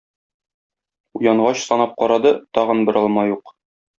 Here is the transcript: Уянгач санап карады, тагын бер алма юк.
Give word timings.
Уянгач 1.19 1.59
санап 1.65 1.93
карады, 2.03 2.31
тагын 2.59 2.83
бер 2.89 3.01
алма 3.03 3.29
юк. 3.37 3.55